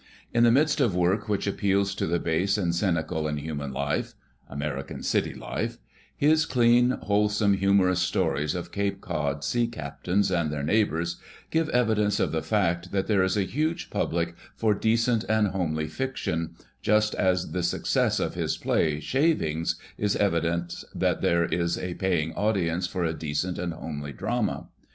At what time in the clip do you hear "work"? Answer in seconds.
0.95-1.29